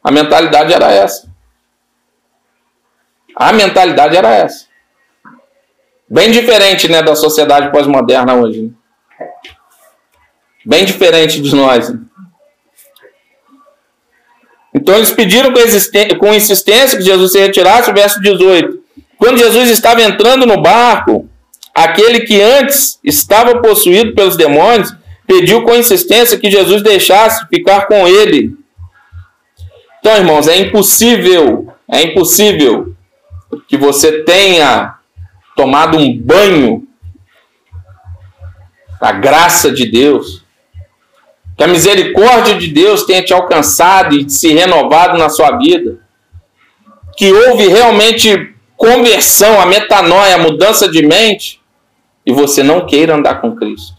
[0.03, 1.27] A mentalidade era essa.
[3.35, 4.67] A mentalidade era essa.
[6.07, 8.61] Bem diferente né, da sociedade pós-moderna hoje.
[8.61, 9.27] Né?
[10.63, 11.89] Bem diferente de nós.
[11.89, 11.99] Né?
[14.71, 15.51] Então eles pediram
[16.19, 18.83] com insistência que Jesus se retirasse, o verso 18.
[19.17, 21.27] Quando Jesus estava entrando no barco,
[21.73, 28.07] Aquele que antes estava possuído pelos demônios pediu com insistência que Jesus deixasse ficar com
[28.07, 28.55] ele.
[29.99, 32.93] Então, irmãos, é impossível, é impossível
[33.67, 34.95] que você tenha
[35.55, 36.85] tomado um banho
[38.99, 40.43] da graça de Deus,
[41.57, 45.99] que a misericórdia de Deus tenha te alcançado e se renovado na sua vida,
[47.15, 51.62] que houve realmente conversão, a metanoia, a mudança de mente,
[52.25, 53.93] e você não queira andar com Cristo.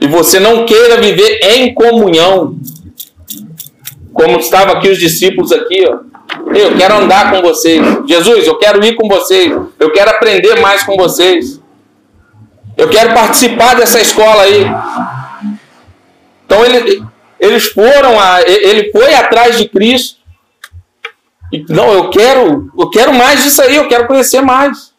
[0.00, 2.58] E você não queira viver em comunhão.
[4.12, 5.98] Como estavam aqui os discípulos aqui, ó.
[6.54, 7.82] Eu quero andar com vocês.
[8.06, 9.52] Jesus, eu quero ir com vocês.
[9.78, 11.60] Eu quero aprender mais com vocês.
[12.76, 14.64] Eu quero participar dessa escola aí.
[16.44, 17.02] Então ele,
[17.40, 20.20] eles foram, a, ele foi atrás de Cristo.
[21.52, 24.92] E, não, eu quero, eu quero mais disso aí, eu quero conhecer mais.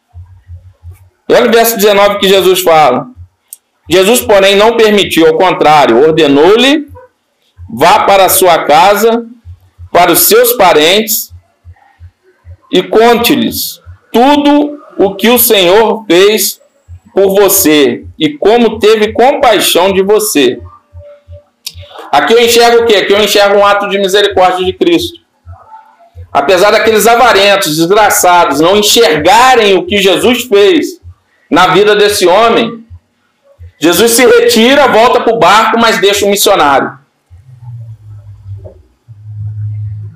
[1.30, 3.08] Olha o verso 19 que Jesus fala.
[3.90, 6.88] Jesus, porém, não permitiu, ao contrário, ordenou-lhe:
[7.70, 9.26] vá para a sua casa,
[9.92, 11.34] para os seus parentes,
[12.72, 16.60] e conte-lhes tudo o que o Senhor fez
[17.13, 20.60] por você e como teve compaixão de você.
[22.12, 22.96] Aqui eu enxergo o quê?
[22.96, 25.20] Aqui eu enxergo um ato de misericórdia de Cristo.
[26.32, 30.96] Apesar daqueles avarentos, desgraçados, não enxergarem o que Jesus fez,
[31.49, 32.86] na vida desse homem.
[33.79, 36.97] Jesus se retira, volta para o barco, mas deixa um missionário.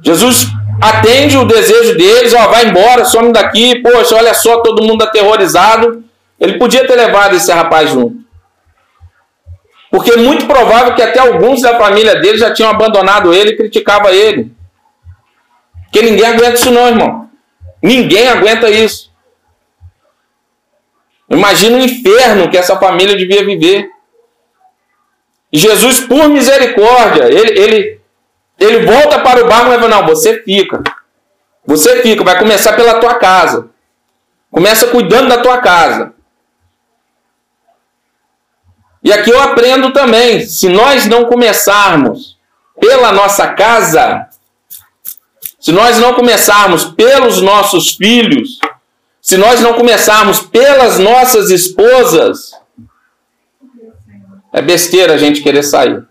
[0.04, 0.48] Jesus
[0.82, 6.04] atende o desejo deles, ó, vai embora, some daqui, poxa, olha só, todo mundo aterrorizado.
[6.40, 8.22] Ele podia ter levado esse rapaz junto.
[9.92, 13.58] Porque é muito provável que até alguns da família dele já tinham abandonado ele e
[13.58, 14.52] criticava ele.
[15.84, 17.30] Porque ninguém aguenta isso não, irmão.
[17.84, 19.11] Ninguém aguenta isso.
[21.32, 23.90] Imagina o inferno que essa família devia viver.
[25.52, 28.02] E Jesus, por misericórdia, ele, ele,
[28.60, 30.84] ele volta para o barco e fala: Não, você fica.
[31.66, 33.70] Você fica, vai começar pela tua casa.
[34.50, 36.14] Começa cuidando da tua casa.
[39.02, 42.38] E aqui eu aprendo também: se nós não começarmos
[42.80, 44.28] pela nossa casa,
[45.60, 48.60] se nós não começarmos pelos nossos filhos,
[49.22, 52.60] se nós não começarmos pelas nossas esposas,
[54.52, 56.04] é besteira a gente querer sair.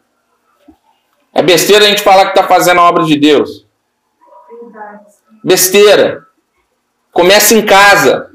[1.35, 3.67] É besteira a gente falar que está fazendo a obra de Deus.
[5.43, 6.27] Besteira.
[7.13, 8.31] Começa em casa.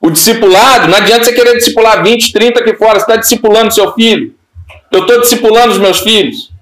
[0.00, 3.92] O discipulado, não adianta você querer discipular 20, 30 aqui fora, você está discipulando seu
[3.94, 4.34] filho.
[4.92, 6.52] Eu estou discipulando os meus filhos.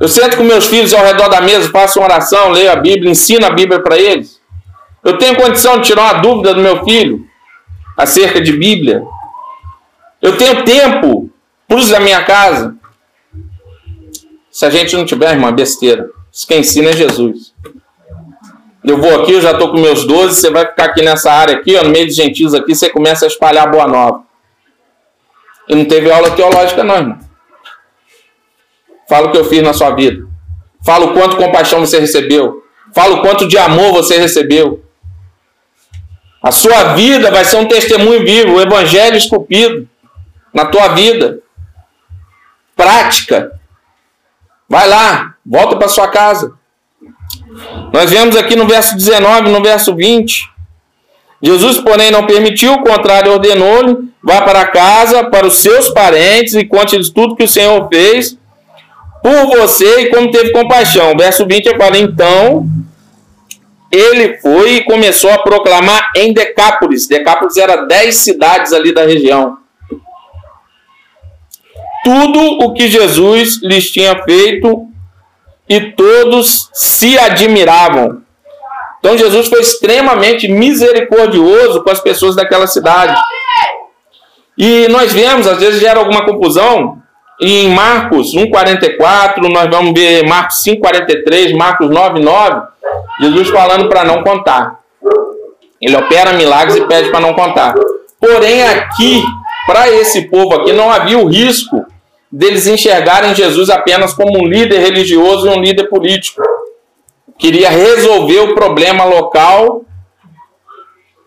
[0.00, 3.10] Eu sento com meus filhos ao redor da mesa, faço uma oração, leio a Bíblia,
[3.10, 4.39] ensino a Bíblia para eles.
[5.04, 7.26] Eu tenho condição de tirar uma dúvida do meu filho
[7.96, 9.02] acerca de Bíblia.
[10.20, 11.30] Eu tenho tempo
[11.66, 12.76] para os da minha casa.
[14.50, 16.10] Se a gente não tiver, irmã, besteira.
[16.32, 17.54] Isso quem ensina é Jesus.
[18.82, 21.56] Eu vou aqui, eu já estou com meus 12, você vai ficar aqui nessa área
[21.56, 24.22] aqui, ó, no meio de gentios aqui, você começa a espalhar boa nova.
[25.68, 27.18] E não teve aula teológica não, irmão.
[29.08, 30.26] Fala o que eu fiz na sua vida.
[30.84, 32.62] Fala o quanto compaixão você recebeu.
[32.94, 34.82] Fala o quanto de amor você recebeu.
[36.42, 39.86] A sua vida vai ser um testemunho vivo, o evangelho esculpido
[40.54, 41.40] na tua vida.
[42.74, 43.52] Prática.
[44.68, 46.54] Vai lá, volta para sua casa.
[47.92, 50.48] Nós vemos aqui no verso 19, no verso 20.
[51.42, 56.64] Jesus, porém, não permitiu, o contrário, ordenou-lhe: vá para casa, para os seus parentes e
[56.64, 58.38] conte-lhes tudo que o Senhor fez
[59.22, 61.16] por você e como teve compaixão.
[61.16, 62.66] Verso 20 fala: então
[63.90, 67.08] ele foi e começou a proclamar em Decápolis.
[67.08, 69.58] Decápolis era 10 cidades ali da região.
[72.04, 74.86] Tudo o que Jesus lhes tinha feito
[75.68, 78.22] e todos se admiravam.
[78.98, 83.18] Então Jesus foi extremamente misericordioso com as pessoas daquela cidade.
[84.56, 87.00] E nós vemos, às vezes gera alguma confusão,
[87.40, 92.68] em Marcos 1,44, nós vamos ver Marcos 5,43, Marcos 9,9,
[93.20, 94.80] Jesus falando para não contar.
[95.80, 97.74] Ele opera milagres e pede para não contar.
[98.18, 99.22] Porém, aqui,
[99.66, 101.84] para esse povo aqui, não havia o risco
[102.30, 106.42] deles enxergarem Jesus apenas como um líder religioso e um líder político.
[107.38, 109.84] Queria resolver o problema local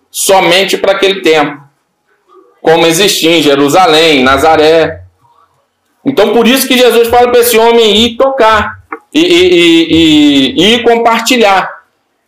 [0.10, 1.62] somente para aquele tempo,
[2.62, 5.02] como existia em Jerusalém, Nazaré.
[6.06, 10.84] Então, por isso que Jesus fala para esse homem ir tocar e, e, e, e
[10.84, 11.83] compartilhar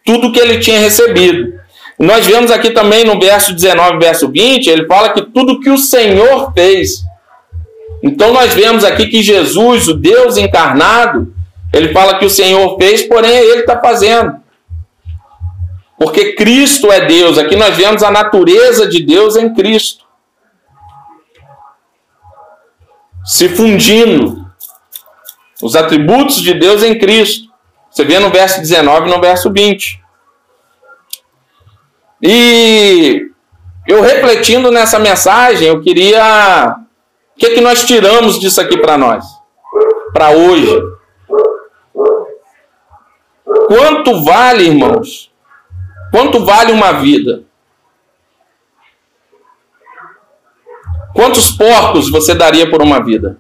[0.05, 1.59] tudo que ele tinha recebido.
[1.97, 5.77] Nós vemos aqui também no verso 19, verso 20, ele fala que tudo que o
[5.77, 7.03] Senhor fez.
[8.03, 11.33] Então nós vemos aqui que Jesus, o Deus encarnado,
[11.73, 14.35] ele fala que o Senhor fez, porém ele está fazendo.
[15.97, 17.37] Porque Cristo é Deus.
[17.37, 20.05] Aqui nós vemos a natureza de Deus em Cristo.
[23.23, 24.45] Se fundindo.
[25.61, 27.44] Os atributos de Deus em Cristo.
[27.95, 30.03] Você vê no verso 19 e no verso 20.
[32.21, 33.31] E
[33.87, 36.75] eu refletindo nessa mensagem, eu queria.
[37.33, 39.25] O que, é que nós tiramos disso aqui para nós?
[40.11, 40.77] Para hoje.
[43.67, 45.31] Quanto vale, irmãos?
[46.11, 47.45] Quanto vale uma vida?
[51.13, 53.39] Quantos porcos você daria por uma vida?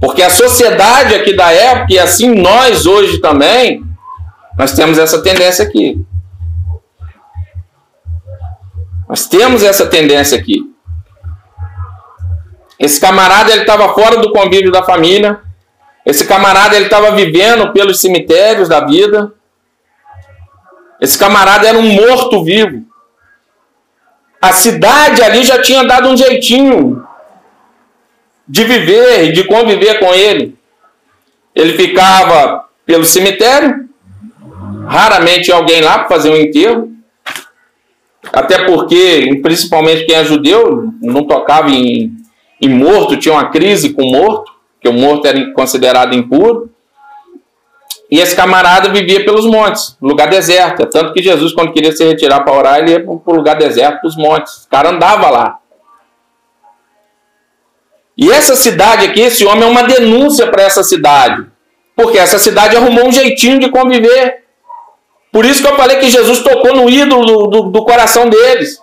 [0.00, 3.84] Porque a sociedade aqui da época, e assim nós hoje também,
[4.56, 6.02] nós temos essa tendência aqui.
[9.06, 10.62] Nós temos essa tendência aqui.
[12.78, 15.40] Esse camarada ele estava fora do convívio da família.
[16.06, 19.32] Esse camarada ele estava vivendo pelos cemitérios da vida.
[20.98, 22.86] Esse camarada era um morto vivo.
[24.40, 27.04] A cidade ali já tinha dado um jeitinho
[28.50, 30.56] de viver e de conviver com ele.
[31.54, 33.88] Ele ficava pelo cemitério,
[34.88, 36.90] raramente alguém lá para fazer um enterro,
[38.32, 42.12] até porque, principalmente quem é judeu, não tocava em,
[42.60, 46.70] em morto, tinha uma crise com morto, que o morto era considerado impuro.
[48.10, 50.86] E esse camarada vivia pelos montes, lugar deserto.
[50.86, 54.00] Tanto que Jesus, quando queria se retirar para orar, ele ia para o lugar deserto,
[54.00, 54.64] para os montes.
[54.64, 55.60] O cara andava lá.
[58.20, 61.46] E essa cidade aqui, esse homem é uma denúncia para essa cidade.
[61.96, 64.44] Porque essa cidade arrumou um jeitinho de conviver.
[65.32, 68.78] Por isso que eu falei que Jesus tocou no ídolo do, do, do coração deles.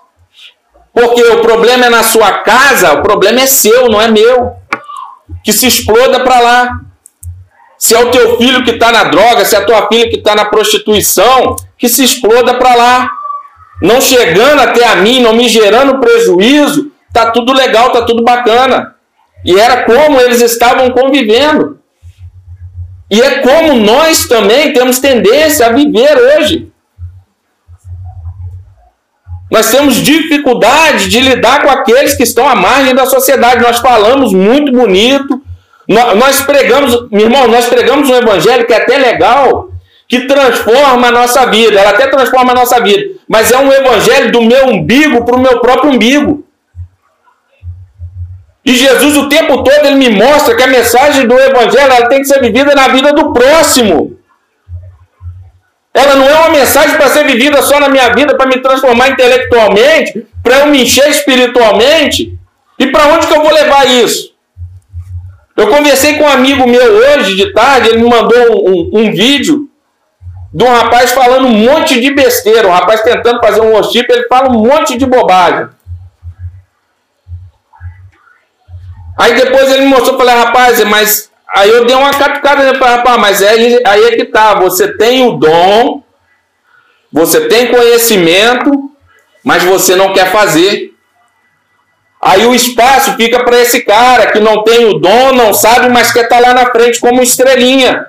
[0.92, 4.54] Porque o problema é na sua casa, o problema é seu, não é meu.
[5.44, 6.80] Que se exploda para lá.
[7.78, 10.16] Se é o teu filho que está na droga, se é a tua filha que
[10.16, 13.08] está na prostituição, que se exploda para lá.
[13.84, 18.97] Não chegando até a mim, não me gerando prejuízo, tá tudo legal, tá tudo bacana.
[19.46, 21.80] E era como eles estavam convivendo.
[23.10, 26.72] E é como nós também temos tendência a viver hoje.
[29.50, 33.64] Nós temos dificuldade de lidar com aqueles que estão à margem da sociedade.
[33.64, 35.42] Nós falamos muito bonito,
[35.88, 39.70] nós pregamos, meu irmão, nós pregamos um evangelho que é até legal,
[40.08, 43.16] que transforma a nossa vida, ela até transforma a nossa vida.
[43.28, 46.44] mas é um evangelho do meu umbigo para o meu próprio umbigo.
[48.68, 52.20] E Jesus o tempo todo ele me mostra que a mensagem do evangelho ela tem
[52.20, 54.20] que ser vivida na vida do próximo.
[55.94, 59.08] Ela não é uma mensagem para ser vivida só na minha vida, para me transformar
[59.08, 62.38] intelectualmente, para eu me encher espiritualmente.
[62.78, 64.36] E para onde que eu vou levar isso?
[65.56, 69.12] Eu conversei com um amigo meu hoje de tarde, ele me mandou um, um, um
[69.14, 69.70] vídeo
[70.54, 74.28] de um rapaz falando um monte de besteira, um rapaz tentando fazer um worship, ele
[74.28, 75.70] fala um monte de bobagem.
[79.18, 82.98] Aí depois ele me mostrou, falei, rapaz, mas aí eu dei uma catucada né, para
[82.98, 86.04] rapaz, mas aí, aí é que tá, você tem o dom,
[87.12, 88.92] você tem conhecimento,
[89.44, 90.94] mas você não quer fazer.
[92.22, 96.12] Aí o espaço fica para esse cara que não tem o dom, não sabe, mas
[96.12, 98.08] quer estar tá lá na frente como estrelinha.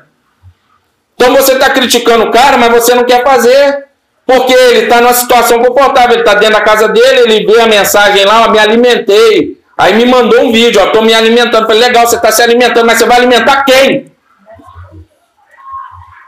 [1.14, 3.86] Então você está criticando o cara, mas você não quer fazer.
[4.24, 7.66] Porque ele está numa situação confortável, ele está dentro da casa dele, ele vê a
[7.66, 9.57] mensagem lá, me alimentei.
[9.78, 11.66] Aí me mandou um vídeo, ó, tô me alimentando.
[11.66, 14.10] Falei, legal, você está se alimentando, mas você vai alimentar quem?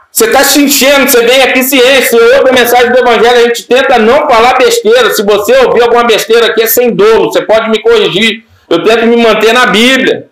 [0.09, 3.37] Você está se enchendo, você vem aqui se enche, você ouve a mensagem do Evangelho,
[3.37, 5.13] a gente tenta não falar besteira.
[5.13, 8.45] Se você ouvir alguma besteira aqui, é sem dolo, você pode me corrigir.
[8.69, 10.27] Eu tento me manter na Bíblia.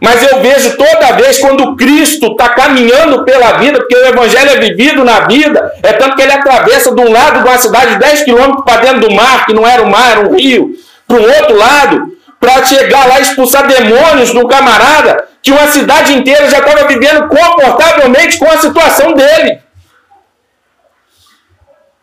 [0.00, 4.56] Mas eu vejo toda vez quando Cristo está caminhando pela vida, porque o Evangelho é
[4.56, 8.22] vivido na vida, é tanto que ele atravessa de um lado de uma cidade 10
[8.22, 10.70] quilômetros para dentro do mar, que não era o mar, era um rio,
[11.06, 12.09] para o outro lado,
[12.40, 17.28] para chegar lá e expulsar demônios do camarada, que uma cidade inteira já estava vivendo
[17.28, 19.60] confortavelmente com a situação dele.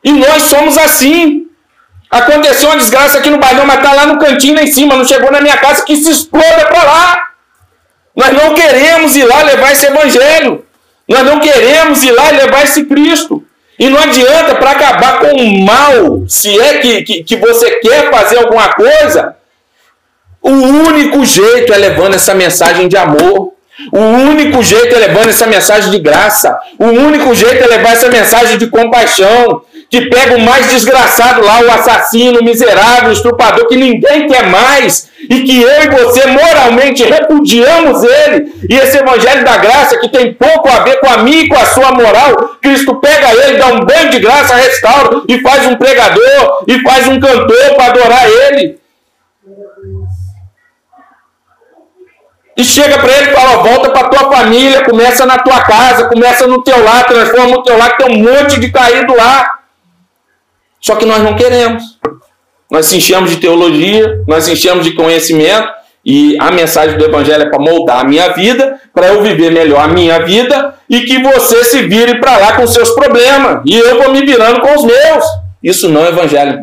[0.04, 1.48] E nós somos assim.
[2.10, 5.04] Aconteceu uma desgraça aqui no bairro, mas está lá no cantinho lá em cima, não
[5.04, 7.28] chegou na minha casa, que se exploda para lá.
[8.16, 10.66] Nós não queremos ir lá levar esse evangelho.
[11.10, 13.44] Nós não queremos ir lá levar esse Cristo.
[13.80, 18.10] E não adianta para acabar com o mal, se é que, que, que você quer
[18.10, 19.37] fazer alguma coisa,
[20.48, 23.54] o único jeito é levando essa mensagem de amor.
[23.92, 26.58] O único jeito é levando essa mensagem de graça.
[26.80, 29.62] O único jeito é levar essa mensagem de compaixão.
[29.90, 34.48] Que pega o mais desgraçado lá, o assassino, o miserável, o estuprador, que ninguém quer
[34.48, 35.10] mais.
[35.30, 38.52] E que eu e você moralmente repudiamos ele.
[38.70, 41.58] E esse evangelho da graça, que tem pouco a ver com a minha e com
[41.58, 45.76] a sua moral, Cristo pega ele, dá um banho de graça, restaura e faz um
[45.76, 48.78] pregador e faz um cantor para adorar ele.
[52.58, 56.48] E chega para ele e fala: volta para tua família, começa na tua casa, começa
[56.48, 59.60] no teu lar, transforma o teu lar, que tem um monte de caído lá.
[60.82, 62.00] Só que nós não queremos.
[62.70, 65.70] Nós se enchemos de teologia, nós se enchemos de conhecimento,
[66.10, 69.82] e a mensagem do Evangelho é para moldar a minha vida, para eu viver melhor
[69.82, 74.02] a minha vida e que você se vire para lá com seus problemas e eu
[74.02, 75.26] vou me virando com os meus.
[75.62, 76.62] Isso não é Evangelho.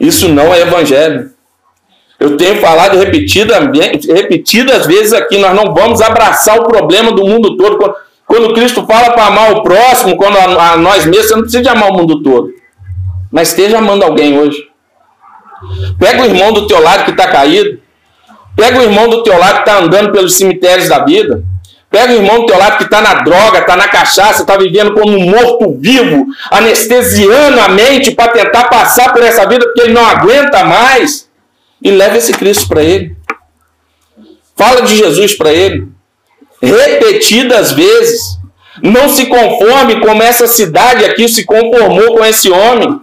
[0.00, 1.30] Isso não é Evangelho.
[2.18, 3.60] Eu tenho falado repetida,
[4.12, 7.78] repetidas vezes aqui, nós não vamos abraçar o problema do mundo todo.
[7.78, 7.94] Quando,
[8.26, 11.70] quando Cristo fala para amar o próximo, quando a, a, nós mesmos, você não precisa
[11.70, 12.52] amar o mundo todo.
[13.30, 14.66] Mas esteja amando alguém hoje.
[15.98, 17.78] Pega o irmão do teu lado que está caído.
[18.56, 21.44] Pega o irmão do teu lado que está andando pelos cemitérios da vida.
[21.88, 24.92] Pega o irmão do teu lado que está na droga, está na cachaça, está vivendo
[24.92, 30.04] como um morto-vivo, anestesiando a mente para tentar passar por essa vida porque ele não
[30.04, 31.27] aguenta mais
[31.82, 33.16] e leva esse Cristo para ele.
[34.56, 35.88] Fala de Jesus para ele.
[36.60, 38.38] Repetidas vezes.
[38.82, 43.00] Não se conforme como essa cidade aqui se conformou com esse homem.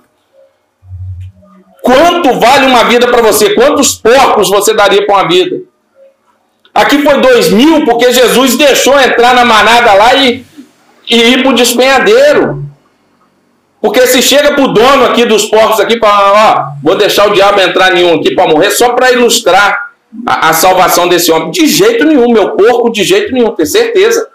[1.82, 3.54] Quanto vale uma vida para você?
[3.54, 5.62] Quantos porcos você daria para uma vida?
[6.74, 10.46] Aqui foi dois mil porque Jesus deixou entrar na manada lá e,
[11.10, 12.66] e ir para o despenhadeiro.
[13.86, 17.34] Porque se chega para o dono aqui dos porcos aqui para, ó, vou deixar o
[17.34, 19.92] diabo entrar em um aqui para morrer só para ilustrar
[20.26, 21.52] a, a, salvação desse homem.
[21.52, 24.28] De jeito nenhum, meu porco, de jeito nenhum, tenho certeza.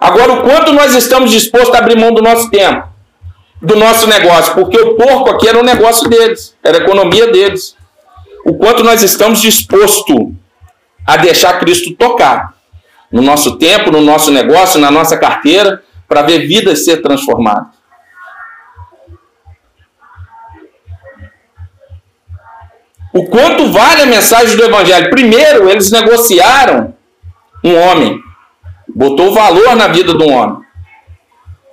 [0.00, 2.88] Agora, o quanto nós estamos dispostos a abrir mão do nosso tempo,
[3.62, 7.76] do nosso negócio, porque o porco aqui era um negócio deles, era a economia deles.
[8.44, 10.32] O quanto nós estamos dispostos
[11.06, 12.52] a deixar Cristo tocar
[13.12, 17.77] no nosso tempo, no nosso negócio, na nossa carteira, para ver vidas ser transformadas.
[23.18, 25.10] O quanto vale a mensagem do Evangelho?
[25.10, 26.94] Primeiro, eles negociaram
[27.64, 28.16] um homem,
[28.94, 30.58] botou valor na vida de um homem.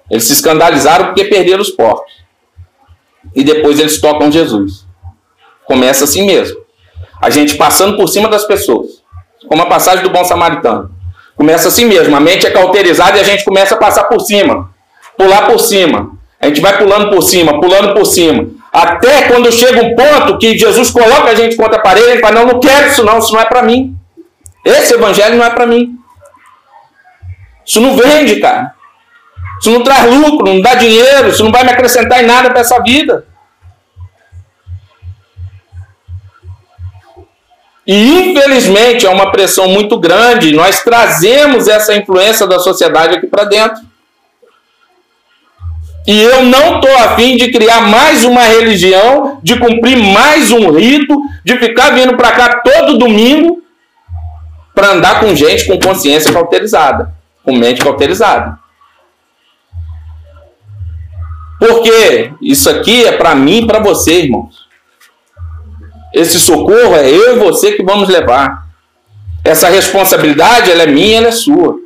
[0.09, 2.11] Eles se escandalizaram porque perderam os porcos.
[3.35, 4.87] E depois eles tocam Jesus.
[5.65, 6.57] Começa assim mesmo.
[7.21, 9.03] A gente passando por cima das pessoas.
[9.47, 10.89] Como a passagem do bom samaritano.
[11.35, 12.15] Começa assim mesmo.
[12.15, 14.71] A mente é cauterizada e a gente começa a passar por cima.
[15.15, 16.09] Pular por cima.
[16.41, 18.47] A gente vai pulando por cima, pulando por cima.
[18.75, 22.41] Até quando chega um ponto que Jesus coloca a gente contra a parede, ele fala:
[22.41, 23.95] Não, não quero isso, não, isso não é para mim.
[24.65, 25.95] Esse evangelho não é para mim.
[27.65, 28.75] Isso não vende, cara.
[29.61, 32.59] Isso não traz lucro, não dá dinheiro, isso não vai me acrescentar em nada para
[32.59, 33.25] essa vida.
[37.87, 43.45] E infelizmente é uma pressão muito grande, nós trazemos essa influência da sociedade aqui para
[43.45, 43.81] dentro.
[46.07, 51.19] E eu não estou afim de criar mais uma religião, de cumprir mais um rito,
[51.43, 53.63] de ficar vindo para cá todo domingo
[54.73, 58.59] para andar com gente com consciência cauterizada, com mente cauterizada.
[61.57, 64.65] Porque isso aqui é para mim e para você, irmãos.
[66.13, 68.65] Esse socorro é eu e você que vamos levar.
[69.43, 71.84] Essa responsabilidade, ela é minha, ela é sua.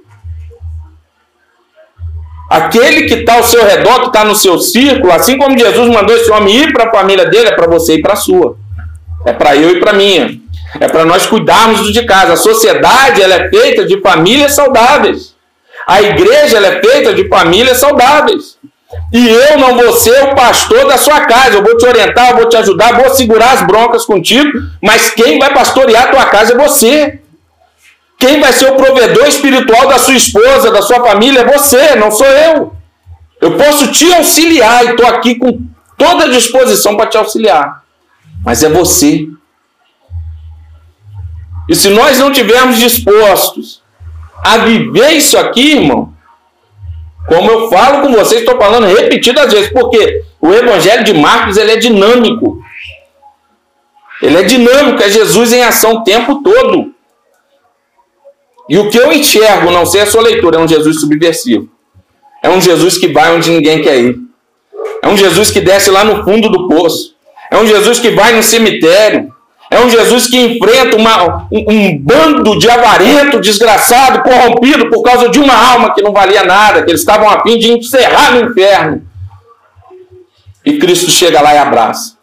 [2.49, 6.15] Aquele que está ao seu redor, que está no seu círculo, assim como Jesus mandou
[6.15, 8.57] esse homem ir para a família dele, é para você e para a sua.
[9.23, 10.39] É para eu e para minha.
[10.79, 12.33] É para nós cuidarmos do de casa.
[12.33, 15.35] A sociedade ela é feita de famílias saudáveis.
[15.87, 18.57] A igreja ela é feita de famílias saudáveis.
[19.13, 21.57] E eu não vou ser o pastor da sua casa.
[21.57, 24.51] Eu vou te orientar, eu vou te ajudar, vou segurar as broncas contigo.
[24.81, 27.19] Mas quem vai pastorear a tua casa é você.
[28.19, 32.11] Quem vai ser o provedor espiritual da sua esposa, da sua família, é você, não
[32.11, 32.75] sou eu.
[33.39, 35.61] Eu posso te auxiliar e estou aqui com
[35.97, 37.81] toda a disposição para te auxiliar.
[38.43, 39.25] Mas é você.
[41.69, 43.81] E se nós não tivermos dispostos
[44.43, 46.13] a viver isso aqui, irmão,
[47.25, 51.71] como eu falo com vocês, estou falando repetidas vezes, porque o Evangelho de Marcos ele
[51.71, 52.61] é dinâmico.
[54.21, 56.93] Ele é dinâmico, é Jesus em ação o tempo todo.
[58.69, 61.67] E o que eu enxergo, não sei a sua leitura, é um Jesus subversivo.
[62.43, 64.17] É um Jesus que vai onde ninguém quer ir.
[65.01, 67.15] É um Jesus que desce lá no fundo do poço.
[67.51, 69.33] É um Jesus que vai no cemitério.
[69.71, 75.29] É um Jesus que enfrenta uma, um, um, bando de avarento, desgraçado, corrompido por causa
[75.29, 78.49] de uma alma que não valia nada, que eles estavam a fim de encerrar no
[78.49, 79.03] inferno.
[80.65, 82.17] E Cristo chega lá e abraça.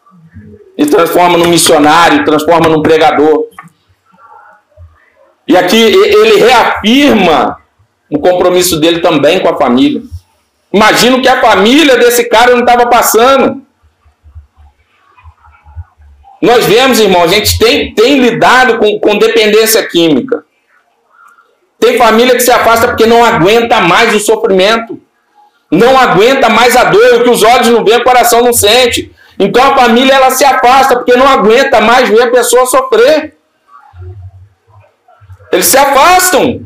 [0.77, 3.46] E transforma num missionário, transforma num pregador.
[5.47, 7.59] E aqui ele reafirma
[8.11, 10.03] o compromisso dele também com a família.
[10.73, 13.63] Imagina o que a família desse cara não estava passando.
[16.43, 20.45] Nós vemos, irmão, a gente tem, tem lidado com, com dependência química.
[21.79, 25.01] Tem família que se afasta porque não aguenta mais o sofrimento.
[25.71, 29.13] Não aguenta mais a dor, o que os olhos não veem, o coração não sente.
[29.39, 33.36] Então a família ela se afasta porque não aguenta mais ver a pessoa sofrer.
[35.53, 36.65] Eles se afastam.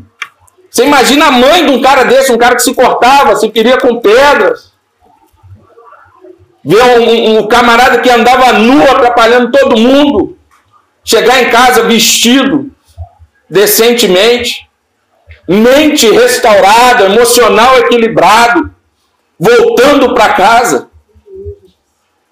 [0.70, 3.78] Você imagina a mãe de um cara desse, um cara que se cortava, se feria
[3.78, 4.72] com pedras.
[6.64, 10.37] Ver um, um, um camarada que andava nu, atrapalhando todo mundo.
[11.03, 12.70] Chegar em casa vestido
[13.49, 14.68] decentemente.
[15.49, 18.70] Mente restaurada, emocional equilibrado.
[19.39, 20.89] Voltando para casa.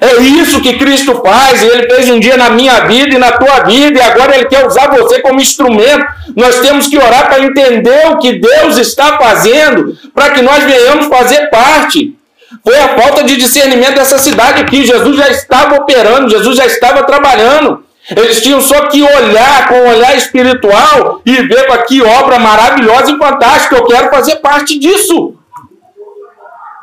[0.01, 3.33] É isso que Cristo faz, e Ele fez um dia na minha vida e na
[3.33, 6.07] tua vida, e agora Ele quer usar você como instrumento.
[6.37, 11.07] Nós temos que orar para entender o que Deus está fazendo, para que nós venhamos
[11.07, 12.17] fazer parte.
[12.65, 14.85] Foi a falta de discernimento dessa cidade aqui.
[14.85, 17.83] Jesus já estava operando, Jesus já estava trabalhando.
[18.17, 23.13] Eles tinham só que olhar com um olhar espiritual e ver com que obra maravilhosa
[23.13, 23.77] e fantástica.
[23.77, 25.35] Eu quero fazer parte disso.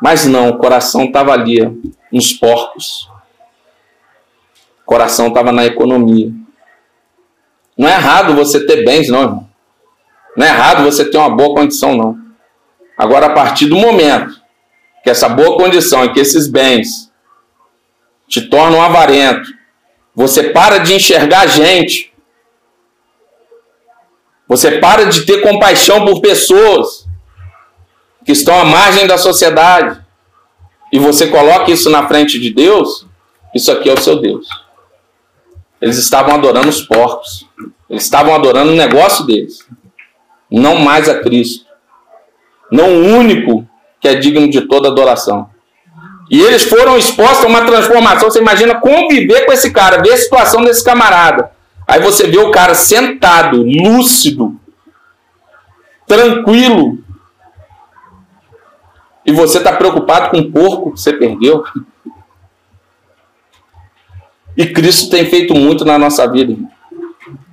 [0.00, 1.66] Mas não, o coração estava ali
[2.16, 3.08] nos porcos.
[4.82, 6.32] O coração estava na economia.
[7.76, 9.50] Não é errado você ter bens, não, irmão.
[10.36, 12.18] Não é errado você ter uma boa condição, não.
[12.96, 14.40] Agora, a partir do momento
[15.04, 17.12] que essa boa condição e que esses bens
[18.26, 19.48] te tornam avarento,
[20.14, 22.12] você para de enxergar a gente,
[24.48, 27.06] você para de ter compaixão por pessoas
[28.24, 30.05] que estão à margem da sociedade,
[30.96, 33.06] e você coloca isso na frente de Deus,
[33.54, 34.48] isso aqui é o seu Deus.
[35.78, 37.46] Eles estavam adorando os porcos.
[37.90, 39.58] Eles estavam adorando o negócio deles.
[40.50, 41.66] Não mais a Cristo.
[42.72, 43.68] Não o único
[44.00, 45.50] que é digno de toda adoração.
[46.30, 48.30] E eles foram expostos a uma transformação.
[48.30, 51.50] Você imagina conviver com esse cara, ver a situação desse camarada.
[51.86, 54.58] Aí você vê o cara sentado, lúcido,
[56.06, 57.04] tranquilo,
[59.26, 61.64] e você está preocupado com o porco que você perdeu.
[64.56, 66.56] E Cristo tem feito muito na nossa vida.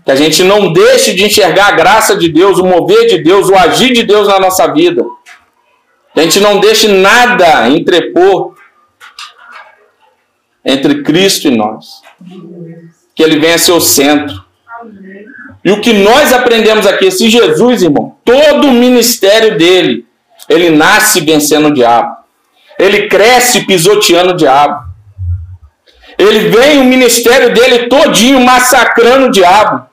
[0.06, 3.50] Que a gente não deixe de enxergar a graça de Deus, o mover de Deus,
[3.50, 5.04] o agir de Deus na nossa vida.
[6.14, 8.56] Que a gente não deixe nada entrepor
[10.64, 12.02] entre Cristo e nós.
[13.16, 14.44] Que ele venha ser o centro.
[15.66, 20.06] E o que nós aprendemos aqui, esse Jesus, irmão, todo o ministério dele,
[20.50, 22.16] ele nasce vencendo o diabo.
[22.78, 24.84] Ele cresce pisoteando o diabo.
[26.18, 29.86] Ele vem o ministério dele todinho massacrando o diabo.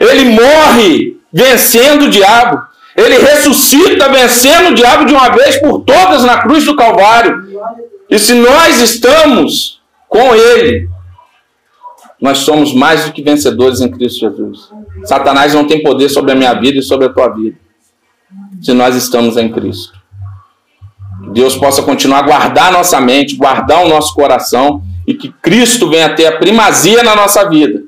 [0.00, 2.60] Ele morre vencendo o diabo.
[2.96, 7.42] Ele ressuscita vencendo o diabo de uma vez por todas na cruz do Calvário.
[8.10, 10.90] E se nós estamos com ele,
[12.20, 14.70] nós somos mais do que vencedores em Cristo Jesus.
[15.04, 17.56] Satanás não tem poder sobre a minha vida e sobre a tua vida.
[18.62, 20.00] Se nós estamos em Cristo.
[21.32, 26.14] Deus possa continuar a guardar nossa mente, guardar o nosso coração e que Cristo venha
[26.14, 27.82] ter a primazia na nossa vida,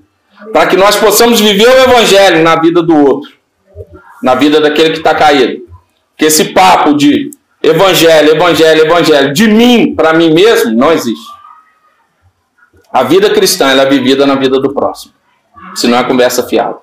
[0.52, 3.30] para que nós possamos viver o Evangelho na vida do outro,
[4.22, 5.64] na vida daquele que está caído.
[6.16, 7.30] Que esse papo de
[7.62, 11.32] Evangelho, Evangelho, Evangelho, de mim para mim mesmo, não existe.
[12.92, 15.12] A vida cristã é vivida na vida do próximo,
[15.74, 16.78] senão é conversa fiada.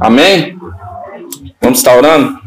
[0.00, 0.58] Amém?
[1.64, 2.43] Vamos estar orando?